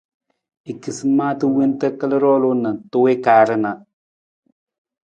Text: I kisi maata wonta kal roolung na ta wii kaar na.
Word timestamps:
I 0.71 0.73
kisi 0.81 1.05
maata 1.17 1.45
wonta 1.55 1.87
kal 1.99 2.11
roolung 2.23 2.59
na 2.63 2.69
ta 2.89 2.95
wii 3.03 3.17
kaar 3.25 3.49
na. 3.63 3.71